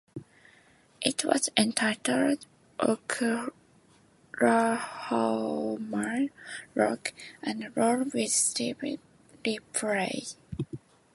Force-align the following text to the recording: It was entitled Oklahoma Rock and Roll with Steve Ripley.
It 1.03 1.23
was 1.23 1.49
entitled 1.55 2.47
Oklahoma 2.79 3.51
Rock 6.73 7.13
and 7.43 7.77
Roll 7.77 8.05
with 8.11 8.31
Steve 8.31 8.77
Ripley. 9.43 10.27